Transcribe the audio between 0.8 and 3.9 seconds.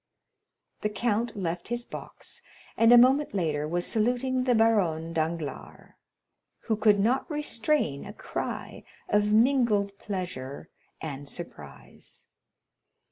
The count left his box, and a moment later was